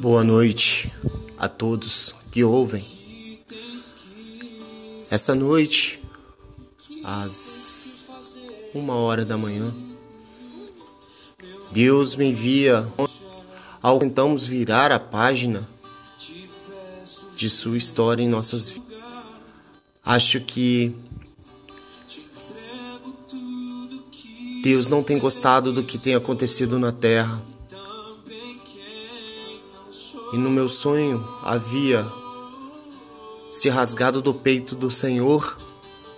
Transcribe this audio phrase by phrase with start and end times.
[0.00, 0.92] Boa noite
[1.36, 2.84] a todos que ouvem.
[5.10, 6.00] Essa noite,
[7.02, 8.06] às
[8.72, 9.74] uma hora da manhã,
[11.72, 12.86] Deus me envia
[13.82, 15.68] ao tentamos virar a página
[17.36, 18.88] de sua história em nossas vidas.
[20.04, 20.94] Acho que
[24.62, 27.42] Deus não tem gostado do que tem acontecido na terra
[30.32, 32.06] e no meu sonho havia
[33.52, 35.56] se rasgado do peito do Senhor,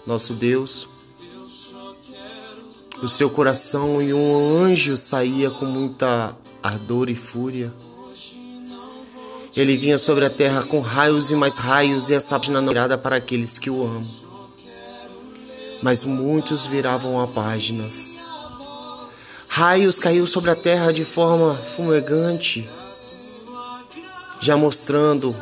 [0.07, 0.89] nosso Deus,
[3.03, 7.73] o seu coração e um anjo saía com muita ardor e fúria.
[9.57, 12.99] Ele vinha sobre a terra com raios e mais raios e essa página não virada
[12.99, 14.03] para aqueles que o amam.
[15.83, 18.19] Mas muitos viravam a páginas.
[19.49, 22.69] Raios caiu sobre a terra de forma fumegante
[24.41, 25.37] já mostrando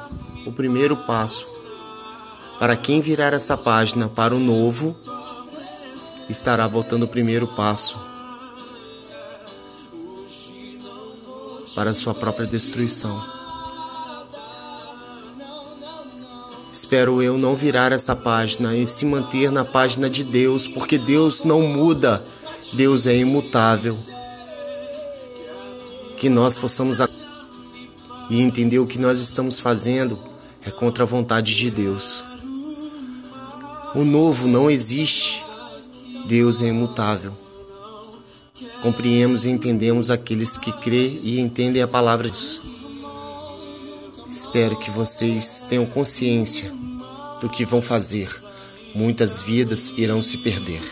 [0.45, 1.59] o primeiro passo
[2.59, 4.97] para quem virar essa página para o novo,
[6.29, 7.97] estará botando o primeiro passo
[11.77, 13.17] para sua própria destruição.
[16.73, 21.45] Espero eu não virar essa página e se manter na página de Deus, porque Deus
[21.45, 22.23] não muda,
[22.73, 23.97] Deus é imutável.
[26.17, 27.01] Que nós possamos
[28.31, 30.19] e entender o que nós estamos fazendo
[30.65, 32.25] é contra a vontade de Deus.
[33.95, 35.43] O novo não existe,
[36.27, 37.33] Deus é imutável.
[38.83, 42.61] Compreendemos e entendemos aqueles que crê e entendem a palavra de.
[44.31, 46.73] Espero que vocês tenham consciência
[47.41, 48.29] do que vão fazer.
[48.95, 50.83] Muitas vidas irão se perder.